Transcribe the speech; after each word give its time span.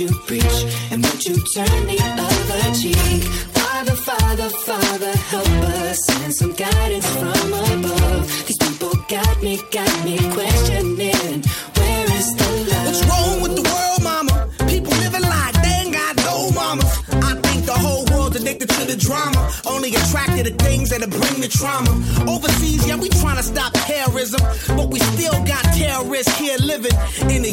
you 0.00 0.08
preach? 0.26 0.44
And 0.90 1.04
would 1.04 1.24
you 1.24 1.34
turn 1.54 1.86
the 1.86 1.98
other 2.02 2.74
cheek? 2.74 3.22
Father, 3.56 3.96
Father, 3.96 4.48
Father, 4.48 5.12
help 5.32 5.48
us. 5.82 6.04
Send 6.04 6.34
some 6.34 6.52
guidance 6.52 7.06
from 7.16 7.52
above. 7.52 8.46
These 8.46 8.58
people 8.58 8.94
got 9.08 9.42
me, 9.42 9.58
got 9.70 10.04
me 10.04 10.18
questioning. 10.32 11.42
Where 11.78 12.06
is 12.18 12.34
the 12.36 12.48
love? 12.70 12.86
What's 12.86 13.04
wrong 13.06 13.42
with 13.42 13.54
the 13.56 13.64
world, 13.66 14.02
mama? 14.02 14.48
People 14.68 14.92
living 15.02 15.22
like 15.22 15.54
they 15.62 15.82
ain't 15.82 15.94
got 15.94 16.16
no 16.16 16.50
mamas. 16.52 16.92
I 17.24 17.34
think 17.42 17.66
the 17.66 17.72
whole 17.72 18.04
world's 18.12 18.36
addicted 18.36 18.68
to 18.68 18.84
the 18.84 18.96
drama. 18.96 19.50
Only 19.66 19.94
attracted 19.94 20.44
to 20.46 20.54
things 20.64 20.90
that 20.90 21.00
bring 21.10 21.40
the 21.40 21.48
trauma. 21.48 21.90
Overseas, 22.30 22.86
yeah, 22.86 22.96
we 22.96 23.08
trying 23.08 23.36
to 23.36 23.42
stop 23.42 23.72
terrorism. 23.72 24.40
But 24.76 24.90
we 24.90 25.00
still 25.16 25.38
got 25.44 25.62
terrorists 25.74 26.36
here 26.38 26.58
living 26.58 26.94
in 27.34 27.42
the 27.42 27.52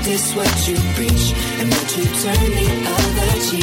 practice 0.00 0.34
what 0.34 0.68
you 0.68 0.76
preach? 0.94 1.34
And 1.58 1.68
would 1.68 1.96
you 1.96 2.04
turn 2.04 2.50
the 2.56 2.68
other 2.88 3.50
cheek? 3.50 3.59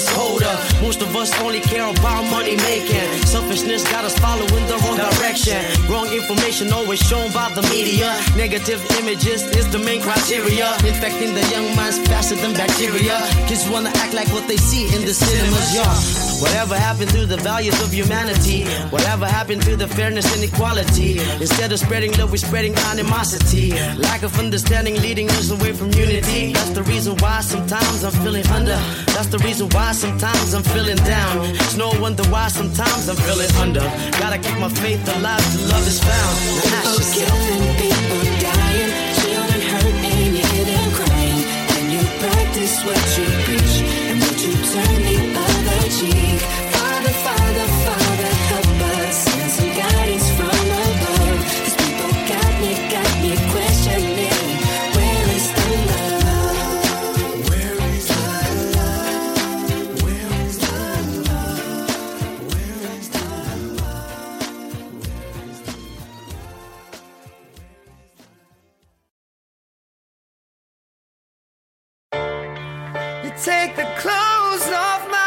Gets 0.00 0.12
colder. 0.14 0.56
Most 0.80 1.02
of 1.02 1.14
us 1.16 1.30
only 1.40 1.60
care 1.60 1.86
about 1.88 2.22
money 2.30 2.56
making. 2.56 3.08
Selfishness 3.26 3.84
got 3.90 4.04
us 4.04 4.18
following 4.18 4.66
the 4.66 4.76
wrong 4.84 4.96
direction. 4.96 5.60
Wrong 5.88 6.08
information 6.08 6.72
always 6.72 7.00
shown 7.00 7.32
by 7.32 7.50
the 7.54 7.62
media. 7.68 8.18
Negative 8.36 8.80
images 8.98 9.42
is 9.56 9.70
the 9.70 9.78
main 9.78 10.00
criteria. 10.00 10.72
Infecting 10.86 11.34
the 11.34 11.46
young 11.50 11.74
minds 11.76 11.98
faster 12.08 12.36
than 12.36 12.54
bacteria. 12.54 13.18
Kids 13.46 13.68
wanna 13.68 13.90
act 13.96 14.14
like 14.14 14.28
what 14.28 14.46
they 14.48 14.56
see 14.56 14.84
in 14.94 15.04
the 15.04 15.14
cinemas, 15.14 15.74
yeah. 15.74 16.29
Whatever 16.40 16.74
happened 16.74 17.10
to 17.10 17.26
the 17.26 17.36
values 17.36 17.78
of 17.82 17.92
humanity? 17.92 18.64
Whatever 18.88 19.26
happened 19.26 19.62
to 19.62 19.76
the 19.76 19.86
fairness 19.86 20.26
and 20.34 20.42
equality? 20.42 21.18
Instead 21.40 21.72
of 21.72 21.78
spreading 21.78 22.12
love, 22.18 22.30
we're 22.30 22.38
spreading 22.38 22.74
animosity. 22.90 23.72
Lack 23.98 24.22
of 24.22 24.38
understanding 24.38 24.96
leading 25.02 25.28
us 25.30 25.50
away 25.50 25.72
from 25.72 25.92
unity. 25.92 26.52
That's 26.52 26.70
the 26.70 26.82
reason 26.84 27.16
why 27.18 27.40
sometimes 27.40 28.04
I'm 28.04 28.12
feeling 28.24 28.46
under. 28.48 28.78
That's 29.14 29.28
the 29.28 29.38
reason 29.38 29.68
why 29.70 29.92
sometimes 29.92 30.54
I'm 30.54 30.62
feeling 30.62 30.96
down. 31.04 31.44
It's 31.54 31.76
no 31.76 31.90
wonder 32.00 32.24
why 32.30 32.48
sometimes 32.48 33.08
I'm 33.08 33.16
feeling 33.16 33.50
under. 33.56 33.84
Gotta 34.18 34.38
keep 34.38 34.58
my 34.58 34.68
faith 34.68 35.06
alive 35.16 35.44
till 35.52 35.68
love 35.68 35.86
is 35.86 36.00
found. 36.00 36.36
Killing, 37.14 37.76
people 37.76 38.22
dying, 38.40 38.90
children 39.20 39.60
hear 39.60 40.64
them 40.64 40.88
crying. 40.96 41.40
You 41.92 42.02
practice 42.22 42.84
what 42.84 43.02
you 43.18 43.26
preach? 43.44 43.74
And 44.08 44.20
would 44.20 44.40
you 44.40 44.54
turn 44.72 44.98
the 45.08 45.19
take 73.44 73.74
the 73.74 73.84
clothes 73.96 74.70
off 74.70 75.10
my 75.10 75.19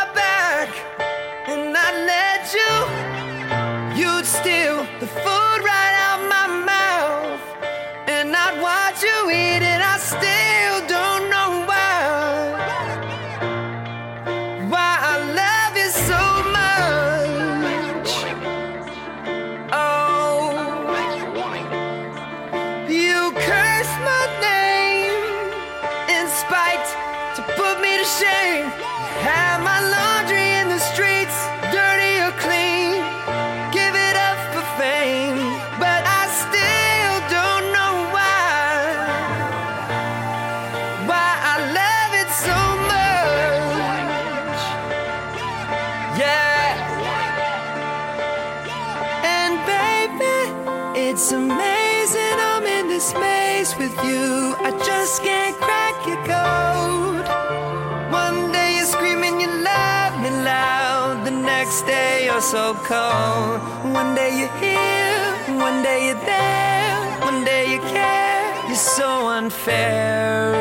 One 62.90 64.14
day 64.14 64.40
you're 64.40 64.58
here, 64.60 65.56
one 65.56 65.82
day 65.84 66.08
you're 66.08 66.20
there, 66.26 67.22
one 67.22 67.46
day 67.46 67.72
you 67.74 67.80
care. 67.80 68.68
You're 68.68 68.76
so 68.76 69.28
unfair. 69.30 70.52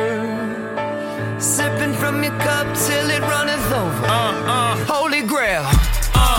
Sipping 1.40 1.92
from 1.94 2.22
your 2.22 2.32
cup 2.38 2.66
till 2.86 3.10
it 3.10 3.20
runneth 3.22 3.72
over. 3.72 4.06
Uh, 4.06 4.44
uh, 4.46 4.76
Holy 4.86 5.22
grail. 5.22 5.64
uh. 6.14 6.38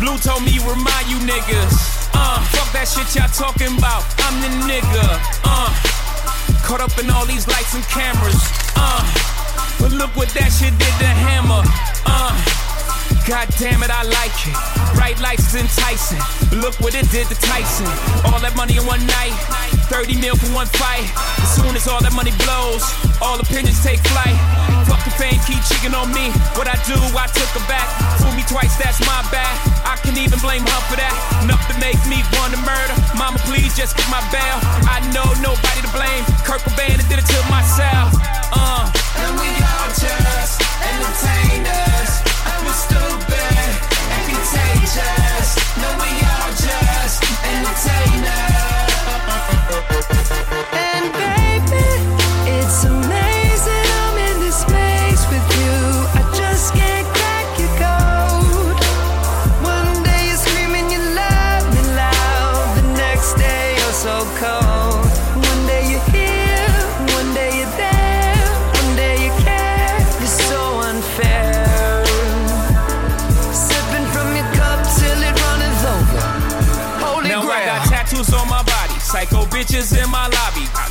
Blue 0.00 0.18
told 0.18 0.42
me 0.42 0.58
remind 0.58 1.06
you 1.08 1.18
niggas. 1.22 2.10
Uh, 2.12 2.42
fuck 2.50 2.72
that 2.72 2.88
shit 2.88 3.14
y'all 3.14 3.28
talking 3.28 3.78
about. 3.78 4.02
I'm 4.26 4.40
the 4.42 4.50
nigga. 4.66 5.06
Uh, 5.44 5.70
caught 6.66 6.80
up 6.80 6.98
in 6.98 7.08
all 7.10 7.26
these 7.26 7.46
lights 7.46 7.74
and 7.74 7.84
cameras. 7.84 8.42
Uh, 8.74 9.06
but 9.78 9.92
look 9.92 10.16
what 10.16 10.30
that 10.30 10.50
shit 10.50 10.76
did 10.78 10.94
to 10.98 11.06
Hammer. 11.06 11.62
Uh, 12.04 12.34
God 13.30 13.46
damn 13.62 13.78
it, 13.78 13.94
I 13.94 14.02
like 14.10 14.34
it. 14.42 14.58
Bright 14.98 15.22
lights 15.22 15.54
is 15.54 15.62
enticing. 15.62 16.18
Look 16.50 16.74
what 16.82 16.98
it 16.98 17.06
did 17.14 17.30
to 17.30 17.38
Tyson. 17.38 17.86
All 18.26 18.42
that 18.42 18.58
money 18.58 18.74
in 18.74 18.82
one 18.90 18.98
night. 19.06 19.30
30 19.86 20.18
mil 20.18 20.34
for 20.34 20.50
one 20.50 20.66
fight. 20.66 21.06
As 21.38 21.54
soon 21.54 21.70
as 21.78 21.86
all 21.86 22.02
that 22.02 22.10
money 22.10 22.34
blows, 22.42 22.82
all 23.22 23.38
opinions 23.38 23.78
take 23.86 24.02
flight. 24.10 24.34
Fuck 24.90 25.06
the 25.06 25.14
fame, 25.14 25.38
keep 25.46 25.62
cheating 25.62 25.94
on 25.94 26.10
me. 26.10 26.34
What 26.58 26.66
I 26.66 26.74
do, 26.90 26.98
I 27.14 27.30
took 27.30 27.46
her 27.54 27.62
back. 27.70 27.86
Fool 28.18 28.34
me 28.34 28.42
twice, 28.50 28.74
that's 28.82 28.98
my 29.06 29.22
bad. 29.30 29.54
I 29.86 29.94
can 30.02 30.18
even 30.18 30.42
blame 30.42 30.66
her 30.66 30.82
for 30.90 30.98
that. 30.98 31.14
Enough 31.46 31.62
to 31.70 31.78
make 31.78 32.02
me 32.10 32.26
want 32.34 32.50
to 32.50 32.60
murder. 32.66 32.98
Mama, 33.14 33.38
please 33.46 33.78
just 33.78 33.94
get 33.94 34.10
my 34.10 34.26
bail. 34.34 34.58
I 34.90 35.06
know 35.14 35.30
nobody 35.38 35.86
to 35.86 35.92
blame. 35.94 36.26
Kurt 36.42 36.66
Cobain 36.66 36.98
did 37.06 37.22
it 37.22 37.30
to 37.30 37.38
myself. 37.46 38.10
Uh. 38.50 38.90
And 39.22 39.38
we 39.38 39.54
all 39.54 39.90
just 39.94 40.58
entertainers. 40.82 42.29
And 50.72 51.39
psycho 79.20 79.44
bitches 79.46 79.92
in 80.02 80.10
my 80.10 80.28
lobby. 80.28 80.89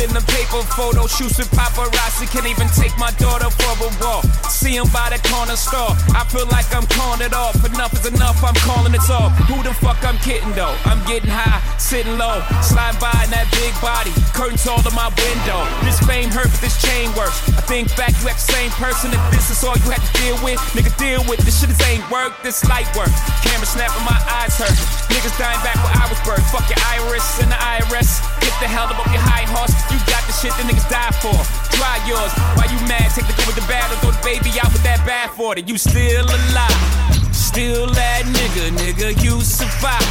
In 0.00 0.08
the 0.16 0.24
paper 0.32 0.64
photo 0.72 1.06
shoots 1.06 1.36
with 1.36 1.50
paparazzi. 1.52 2.24
Can't 2.32 2.48
even 2.48 2.68
take 2.72 2.96
my 2.96 3.10
daughter 3.20 3.50
for 3.52 3.84
a 3.84 3.90
walk. 4.00 4.24
See 4.48 4.78
'em 4.78 4.88
by 4.88 5.12
the 5.12 5.20
corner 5.28 5.56
store. 5.56 5.92
I 6.16 6.24
feel 6.32 6.46
like 6.48 6.64
I'm 6.74 6.86
calling 6.96 7.20
it 7.20 7.34
off. 7.34 7.54
Enough 7.60 7.92
is 7.92 8.06
enough, 8.06 8.42
I'm 8.42 8.56
calling 8.64 8.94
it 8.94 9.10
off. 9.10 9.36
Who 9.44 9.62
the 9.62 9.74
fuck 9.74 10.00
I'm 10.02 10.16
kidding 10.24 10.52
though? 10.56 10.74
I'm 10.88 11.04
getting 11.04 11.28
high, 11.28 11.60
sitting 11.76 12.16
low, 12.16 12.40
slide 12.62 12.96
by 12.98 13.12
in 13.24 13.30
that 13.36 13.52
big 13.52 13.76
body. 13.84 14.12
Curtains 14.32 14.66
all 14.66 14.80
to 14.80 14.90
my 14.96 15.12
window. 15.20 15.68
This 15.84 16.00
fame 16.08 16.30
hurts, 16.30 16.58
this 16.60 16.80
chain 16.80 17.12
works. 17.12 17.36
I 17.52 17.60
think 17.68 17.94
back, 17.96 18.16
you 18.22 18.28
act 18.32 18.40
the 18.40 18.52
same 18.56 18.70
person. 18.80 19.12
If 19.12 19.20
this 19.30 19.50
is 19.50 19.62
all 19.64 19.76
you 19.84 19.90
have 19.92 20.00
to 20.00 20.12
deal 20.16 20.36
with, 20.40 20.58
nigga, 20.72 20.96
deal 20.96 21.22
with 21.28 21.44
this 21.44 21.60
shit. 21.60 21.68
This 21.68 21.82
ain't 21.84 22.08
work, 22.10 22.32
this 22.42 22.64
light 22.64 22.88
work. 22.96 23.12
Camera 23.44 23.66
snapping, 23.66 24.04
my 24.08 24.16
eyes 24.40 24.56
hurt. 24.56 24.76
Niggas 25.12 25.36
dying 25.36 25.60
back 25.60 25.76
where 25.84 25.92
I 25.92 26.08
was 26.08 26.20
birthed. 26.24 26.48
Fuck 26.48 26.66
your 26.72 26.80
iris 26.88 27.26
and 27.42 27.52
the 27.52 27.60
IRS. 27.60 28.24
Get 28.40 28.54
the 28.64 28.68
hell 28.68 28.88
up 28.88 28.98
off 28.98 29.12
your 29.12 29.20
high 29.20 29.44
horse. 29.52 29.76
You 29.90 29.98
got 30.06 30.22
the 30.26 30.34
shit 30.34 30.54
that 30.54 30.66
niggas 30.66 30.88
die 30.88 31.12
for. 31.20 31.36
Try 31.76 31.98
yours. 32.06 32.32
Why 32.56 32.66
you 32.70 32.80
mad? 32.86 33.10
Take 33.14 33.26
the 33.26 33.34
good 33.34 33.46
with 33.46 33.58
the 33.58 33.66
bad 33.66 33.90
throw 34.00 34.10
the 34.10 34.22
baby 34.22 34.50
out 34.62 34.72
with 34.72 34.82
that 34.82 35.04
bad 35.06 35.30
for 35.30 35.58
it. 35.58 35.68
You 35.68 35.76
still 35.76 36.24
alive. 36.24 37.10
Still 37.34 37.86
that 37.98 38.22
nigga, 38.26 38.70
nigga, 38.78 39.10
you 39.22 39.40
survive. 39.42 40.06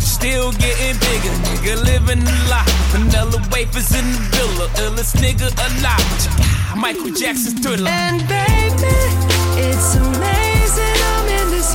Still 0.00 0.52
getting 0.52 0.96
bigger, 1.02 1.34
nigga, 1.50 1.82
living 1.84 2.22
a 2.22 2.36
lot. 2.48 2.68
Vanilla 2.94 3.42
wafers 3.50 3.92
in 3.94 4.06
the 4.06 4.20
villa, 4.32 4.66
illest 4.86 5.16
nigga 5.18 5.50
alive. 5.66 6.78
Michael 6.78 7.10
Jackson's 7.10 7.60
thriller. 7.60 7.90
And 7.90 8.20
baby, 8.28 8.94
it's 9.58 9.94
amazing 9.96 10.98
I'm 11.10 11.28
in 11.28 11.50
this 11.50 11.74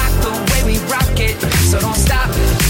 we 0.65 0.77
rock 0.89 1.19
it. 1.19 1.39
So 1.69 1.79
don't 1.79 1.95
stop. 1.95 2.60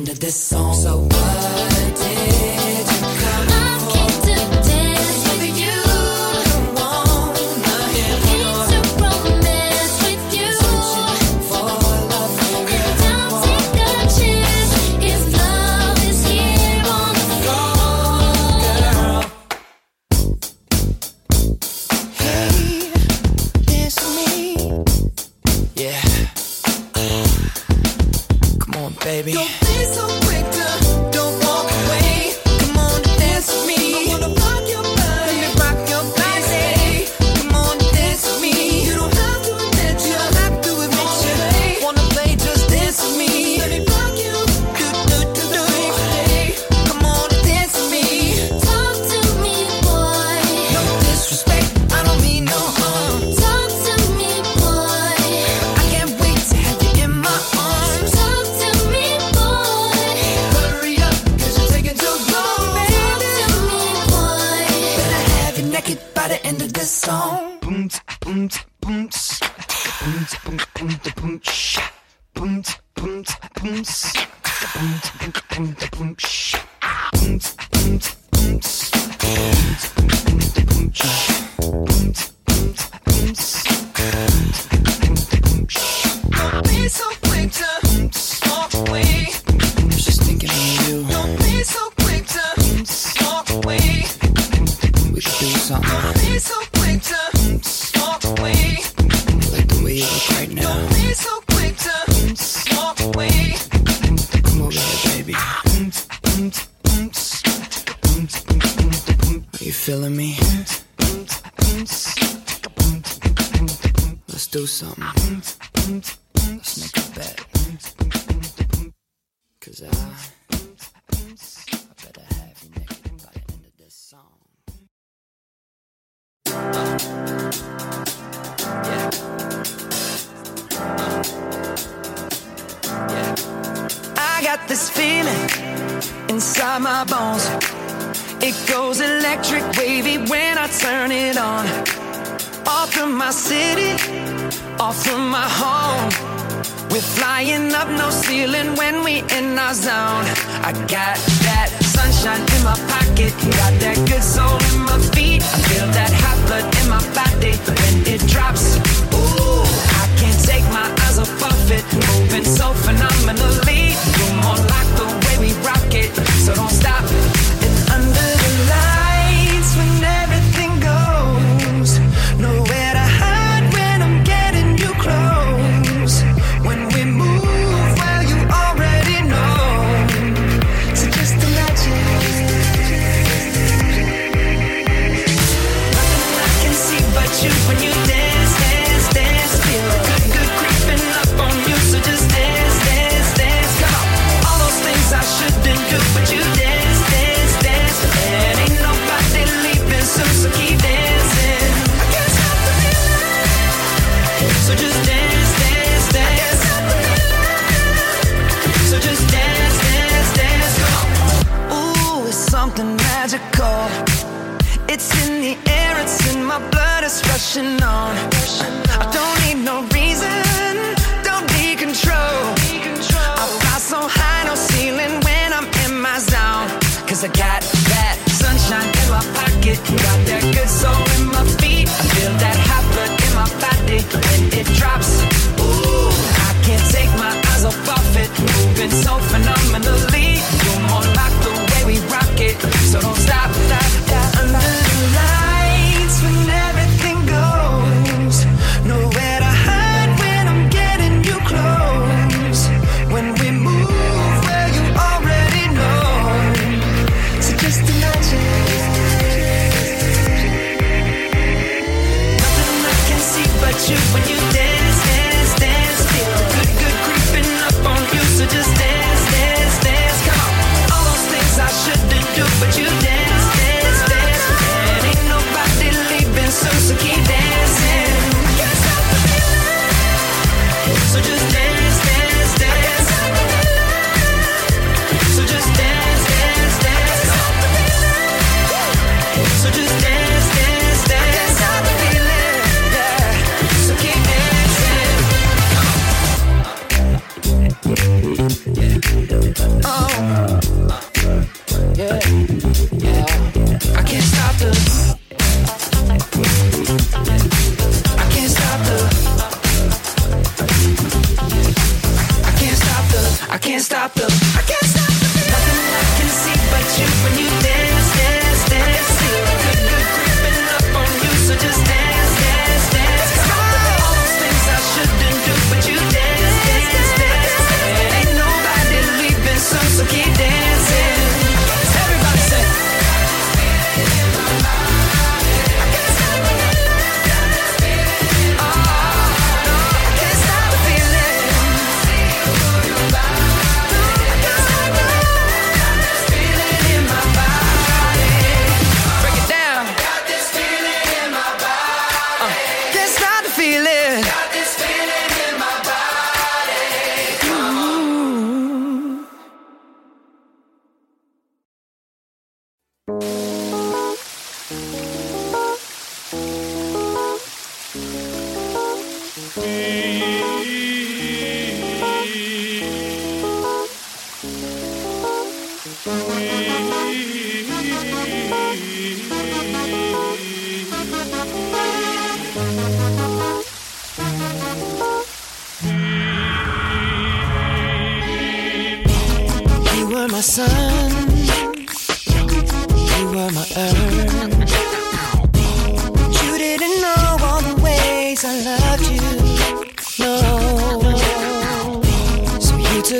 End 0.00 0.08
of 0.08 0.18
this 0.18 0.34
song. 0.34 0.74
So 0.74 0.96
what? 0.98 1.59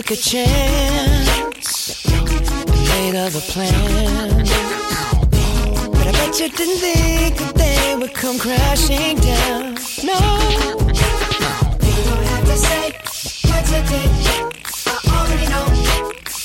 took 0.03 0.13
a 0.13 0.17
chance, 0.17 2.07
made 2.89 3.15
other 3.17 3.41
plans. 3.41 4.51
But 5.93 6.07
I 6.07 6.13
bet 6.13 6.41
you 6.41 6.49
didn't 6.49 6.79
think 6.79 7.37
that 7.37 7.55
they 7.55 7.97
would 7.97 8.15
come 8.15 8.39
crashing 8.39 9.19
down. 9.19 9.75
No, 10.03 10.19
you 11.85 11.97
don't 12.09 12.25
have 12.33 12.45
to 12.47 12.57
say 12.57 12.93
what 13.49 13.65
you 13.73 13.81
did. 13.93 14.11
I 14.87 14.97
already 15.17 15.47
know. 15.53 15.67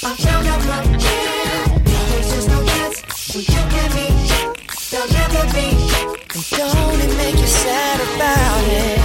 I 0.03 0.15
found 0.25 0.47
out 0.47 0.61
my 0.67 0.83
you. 0.83 1.19
There's 2.09 2.29
just 2.33 2.49
no 2.49 2.59
chance 2.65 2.97
when 3.33 3.43
you 3.55 3.63
can 3.73 3.89
be. 3.95 4.07
There'll 4.91 5.11
never 5.19 5.43
be. 5.55 5.67
And 6.35 6.43
don't 6.59 6.99
it 7.05 7.13
make 7.17 7.37
you 7.39 7.47
sad 7.47 8.01
about 8.01 8.63
it? 8.67 9.04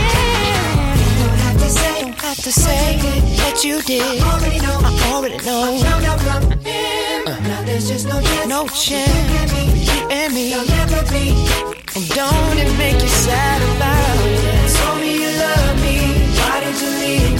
Have 2.21 2.37
to 2.37 2.51
say, 2.51 2.97
don't 2.97 3.01
have 3.01 3.23
to 3.23 3.31
say 3.31 3.43
what 3.43 3.63
you 3.63 3.81
did. 3.81 4.21
I 4.21 4.33
already 4.33 4.59
know. 4.59 4.79
I 4.83 5.11
already 5.11 5.37
know. 5.37 5.79
found 5.81 6.05
out 6.05 6.21
from 6.21 6.51
him. 6.59 7.27
Uh. 7.27 7.39
Now 7.47 7.63
there's 7.63 7.89
just 7.89 8.07
no 8.07 8.21
chance. 8.21 8.47
No 8.47 8.67
chance. 8.67 9.53
You 9.91 10.07
and 10.09 10.33
me. 10.33 10.51
You'll 10.51 10.65
never 10.67 11.01
be. 11.11 11.33
And 11.95 12.07
don't 12.09 12.57
it 12.59 12.77
make 12.77 13.01
you 13.01 13.09
sad 13.09 13.61
about 13.75 14.25
it? 14.27 14.69
Told 14.77 15.01
me 15.01 15.13
you 15.17 15.31
love 15.39 15.81
me. 15.81 15.97
Why 16.37 16.59
did 16.61 16.79
you 16.79 16.89
leave 17.01 17.30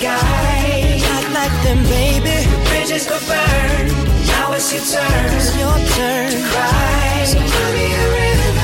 guy. 0.00 0.98
Not 1.08 1.24
like 1.32 1.56
them, 1.62 1.82
baby. 1.84 2.46
Bridges 2.68 3.06
go 3.06 3.18
burn. 3.28 3.88
Now 4.26 4.52
it's 4.52 4.72
your 4.72 4.82
turn. 4.82 5.34
It's 5.34 5.56
your 5.56 5.76
turn 5.94 6.30
to 6.30 6.40
cry. 6.50 7.24
So 7.26 7.38
tell 7.38 7.72
me 7.72 7.86
a 7.92 8.04
rhythm. 8.14 8.56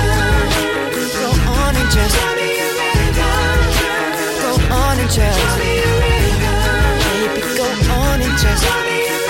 Go 1.20 1.28
on 1.54 1.76
and 1.76 1.90
just 1.90 2.14
tell 2.16 2.34
me 2.36 2.48
a 2.58 2.68
rhythm. 2.78 3.58
Go 4.42 4.52
on 4.74 4.98
and 4.98 5.10
just 5.10 5.38
tell 5.38 5.58
me 5.58 5.72
a 5.78 5.92
rhythm. 6.02 6.60
Baby, 7.04 7.42
go 7.56 7.66
on 8.00 8.18
and 8.22 8.36
just 8.38 8.62
tell 8.64 8.82
me 8.88 8.98
a 9.06 9.20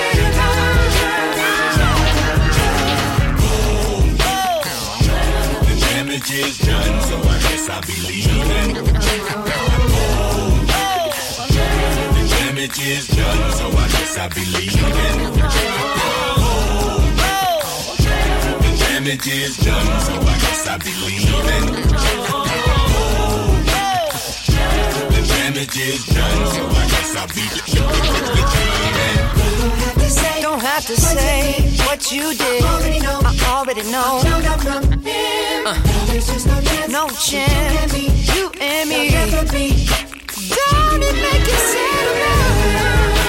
The 5.67 5.75
damage 5.81 6.31
is 6.33 6.59
done, 6.59 7.01
so 7.03 7.17
I 7.19 7.37
guess 7.45 7.69
I'll 7.69 7.83
be 7.83 7.97
leaving. 8.09 9.60
Damage 12.61 12.87
is 12.87 13.09
done, 13.09 13.53
so 13.53 13.68
I 13.68 13.88
guess 13.88 14.18
I'll 14.18 14.29
be 14.29 14.44
leaving. 14.44 14.83
The 18.61 18.77
damage 18.79 19.29
is 19.29 19.57
done, 19.57 20.01
so 20.03 20.12
I 20.12 20.38
guess 20.40 20.66
I'll 20.68 20.79
be 20.79 20.92
leaving. 21.07 21.66
The 25.09 25.23
damage 25.27 25.79
is 25.79 26.05
done, 26.05 26.46
so 26.53 26.66
I 26.68 26.87
guess 26.90 27.16
I'll 27.16 27.29
be 27.29 27.49
leaving. 27.64 28.11
Don't 30.42 30.61
have 30.61 30.85
to 30.85 30.96
say 31.01 31.62
what 31.87 32.12
you 32.12 32.35
did. 32.35 32.62
I 32.62 32.66
already 33.49 33.90
know. 33.90 34.20
Uh, 35.64 35.77
no 36.90 37.09
chance. 37.09 37.94
You 38.37 38.51
and 38.61 38.88
me. 38.90 40.00
Don't 40.51 41.03
it 41.03 41.15
make 41.15 41.47
you 41.47 41.59
sad? 41.71 42.07
about 42.17 43.19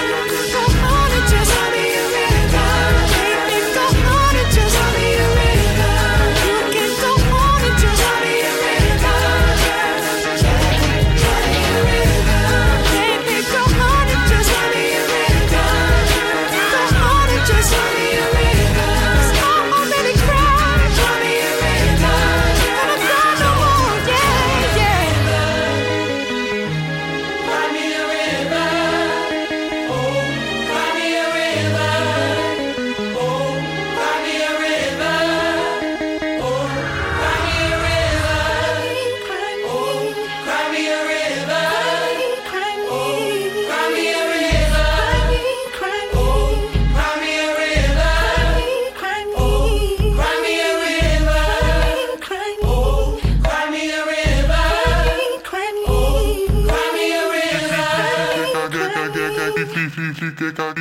Do 60.54 60.74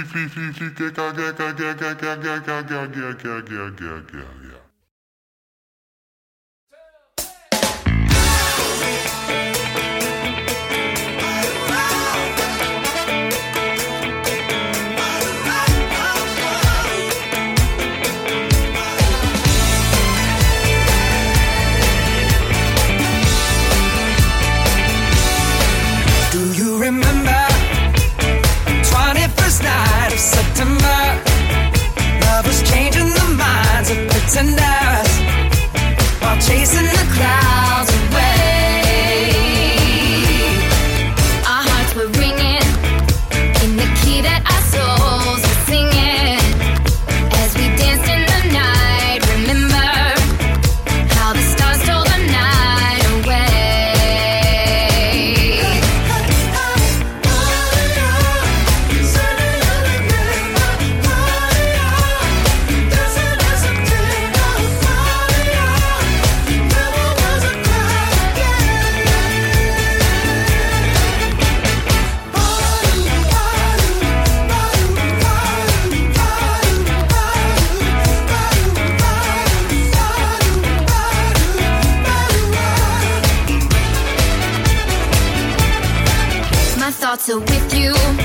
So 87.21 87.39
with 87.39 87.75
you. 87.75 88.20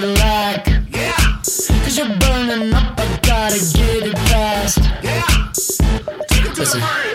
You 0.00 0.06
lack. 0.14 0.64
Cause 1.82 1.98
you're 1.98 2.06
burning 2.18 2.72
up, 2.72 2.98
I 2.98 3.18
gotta 3.22 3.58
get 3.58 4.06
it 4.06 4.18
fast. 4.30 4.78
Take 6.28 6.44
it 6.44 6.54
to 6.54 6.60
Listen. 6.60 6.80
Dirty 6.80 7.07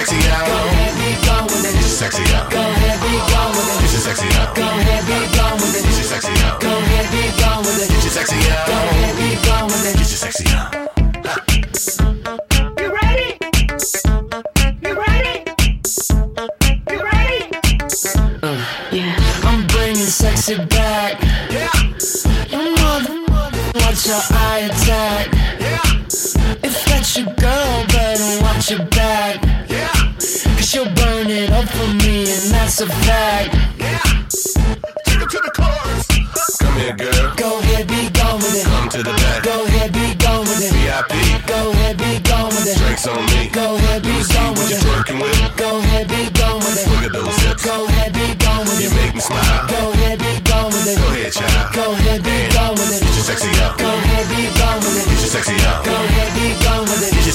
sexy 0.00 0.16
out. 0.32 0.46
Go 0.46 0.56
ahead, 0.56 0.96
be 0.96 1.12
gone 1.26 1.44
with 1.44 1.64
it. 1.64 1.72
Get 1.74 1.82
your 1.82 2.00
sexy 2.00 2.24
up. 2.34 2.50
Go 2.50 2.60
ahead, 2.60 3.00
be 3.04 3.12
gone 3.32 3.52
with 3.52 3.68
it. 3.68 3.80
Get 3.80 3.92
your 3.92 4.00
sexy 4.00 4.28
up. 4.40 4.54
Go 4.56 4.62
ahead, 4.62 5.04
be 5.04 5.18
gone 5.36 5.56
with 5.60 5.76
it. 5.76 5.82
Get 5.84 5.92
your 5.92 6.08
sexy 6.08 6.32
up. 6.48 6.60
Go 6.60 6.68
ahead, 6.72 7.06
be 7.12 7.22
gone 7.40 7.60
with 7.60 7.82
it. 7.82 7.88
Get 7.90 8.00
your 8.00 8.12
sexy 8.16 8.38
up. 8.48 8.66
Go 8.66 8.72
ahead, 8.72 9.14
be 9.20 9.28
gone 9.44 9.66
with 9.68 9.84
it. 9.84 9.94
Get 10.00 10.08
your 10.08 10.20
sexy 10.24 10.46
up. 10.56 10.72
You 12.80 12.88
ready? 12.96 13.36
You 14.80 14.92
ready? 14.96 15.36
You 16.88 16.98
ready? 17.04 17.40
Uh, 18.42 18.56
I'm 19.44 19.66
bringing 19.66 20.08
sexy 20.08 20.56
back. 20.64 21.20
Your 22.50 22.64
mother, 22.80 23.16
watch 23.74 24.06
your 24.06 24.22
eye 24.32 24.70
attack. 24.70 25.28
Yeah. 25.60 25.84
If 26.62 26.84
that's 26.86 27.16
your 27.18 27.26
girl, 27.34 27.86
better 27.88 28.42
watch 28.42 28.70
your 28.70 28.84
back. 28.86 28.99
And 32.80 32.90
that's 32.90 32.96
a 32.96 33.04
fact. 33.04 33.52
Take 35.04 35.20
it 35.20 35.30
to 35.30 35.38
the 35.44 35.52
chorus. 35.52 36.06
Come 36.56 36.76
here, 36.80 36.96
girl. 36.96 37.34
Go 37.36 37.60
ahead, 37.60 37.86
be 37.88 38.08
gone 38.08 38.40
with 38.40 38.56
it. 38.56 38.64
Come 38.64 38.88
to 38.88 39.02
the 39.02 39.12
back. 39.12 39.44
Go 39.44 39.64
ahead, 39.64 39.92
be 39.92 40.14
gone 40.16 40.40
with 40.48 40.64
it. 40.64 40.72
VIP. 40.72 41.12
Go 41.46 41.70
ahead, 41.72 41.96
be 41.98 42.20
gone 42.24 42.48
with 42.48 42.64
it. 42.64 42.78
Drinks 42.78 43.06
on 43.06 43.20
me. 43.36 43.48
Go 43.52 43.76
ahead, 43.76 44.02
be 44.02 44.16
gone 44.32 44.54
with 44.56 44.72
it. 44.72 44.80
twerking 44.80 45.20
with. 45.20 45.56
Go 45.56 45.78
ahead, 45.78 46.08
be 46.08 46.30
gone 46.32 46.60
with 46.64 46.80
it. 46.80 46.88
Look 46.88 47.04
at 47.04 47.12
those 47.12 47.36
hips. 47.44 47.64
Go 47.64 47.84
ahead, 47.84 48.12
be 48.14 48.26
gone 48.40 48.64
with 48.64 48.80
You 48.80 48.90
make 48.96 49.14
me 49.14 49.20
smile. 49.20 49.68
Go 49.68 49.92
ahead, 49.92 50.18
be 50.18 50.32
gone 50.48 50.72
with 50.72 50.88
it. 50.88 50.96
Go 50.96 51.08
ahead, 51.12 51.32
child. 51.32 51.74
Go 51.74 51.84
ahead, 51.92 52.22
be 52.24 52.36
gone 52.54 52.74
with 52.80 52.96
it. 52.96 53.00
Get 53.04 53.12
your 53.12 53.26
sexy 53.28 53.52
up. 53.60 53.76
Go 53.76 53.90
ahead, 53.92 54.24
be 54.32 54.40
gone 54.56 54.80
with 54.80 54.96
it. 54.96 55.04
Get 55.04 55.20
your 55.20 55.32
sexy 55.36 55.56
up. 55.68 55.84
Go 55.84 55.92
ahead, 55.92 55.99
be 55.99 55.99
gone 55.99 55.99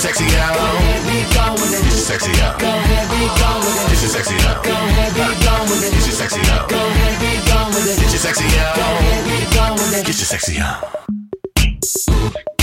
sexy 0.06 0.26
Go 0.30 0.38
out. 0.38 0.54
ahead, 0.54 1.02
be 1.10 1.18
gone 1.34 1.54
with 1.58 1.74
it. 1.74 1.82
Your 1.82 1.98
sexy 1.98 2.32
up. 2.42 2.60
Go 2.60 2.68
ahead, 2.68 3.10
gone 3.42 3.60
with 3.66 3.74
it. 3.74 3.90
Get 3.90 4.02
your 4.06 4.14
sexy 4.14 4.38
up. 4.46 4.64
Go 4.64 4.70
ahead, 4.70 5.14
gone 5.42 5.66
with 5.66 5.82
it. 5.82 5.92
Get 5.94 6.06
your 6.06 6.14
sexy 6.14 6.42
up. 6.54 6.70
Go 6.70 6.78
ahead, 6.78 7.48
gone 7.50 7.70
with 7.74 7.90
it. 7.90 7.98
Get 7.98 8.12
your 8.14 8.22
sexy 8.22 8.46
Go 8.46 8.86
ahead, 8.86 9.54
gone 9.56 9.74
with 9.74 9.98
it. 9.98 10.06
Get 10.06 10.18
your 10.22 10.30
sexy 10.30 10.60
up. 10.62 12.55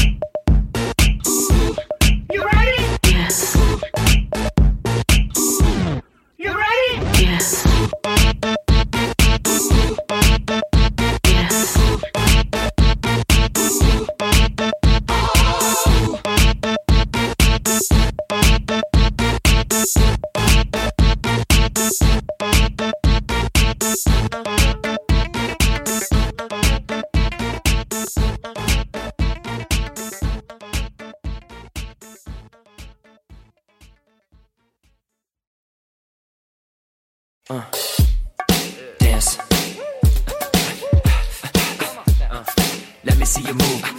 Move. 43.55 43.92